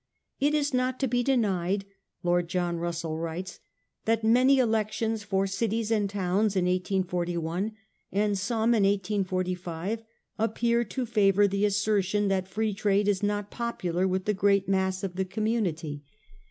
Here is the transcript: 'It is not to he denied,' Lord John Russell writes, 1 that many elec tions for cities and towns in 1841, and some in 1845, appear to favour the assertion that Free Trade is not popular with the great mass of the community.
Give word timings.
'It 0.39 0.55
is 0.55 0.73
not 0.73 0.99
to 1.01 1.07
he 1.11 1.21
denied,' 1.21 1.85
Lord 2.23 2.47
John 2.49 2.77
Russell 2.77 3.19
writes, 3.19 3.59
1 4.05 4.05
that 4.05 4.23
many 4.23 4.57
elec 4.57 4.91
tions 4.93 5.21
for 5.21 5.45
cities 5.45 5.91
and 5.91 6.09
towns 6.09 6.55
in 6.55 6.65
1841, 6.65 7.73
and 8.11 8.35
some 8.35 8.73
in 8.73 8.81
1845, 8.81 10.01
appear 10.39 10.83
to 10.83 11.05
favour 11.05 11.47
the 11.47 11.65
assertion 11.65 12.29
that 12.29 12.47
Free 12.47 12.73
Trade 12.73 13.07
is 13.07 13.21
not 13.21 13.51
popular 13.51 14.07
with 14.07 14.25
the 14.25 14.33
great 14.33 14.67
mass 14.67 15.03
of 15.03 15.17
the 15.17 15.23
community. 15.25 16.01